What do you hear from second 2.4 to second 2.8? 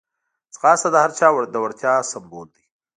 دی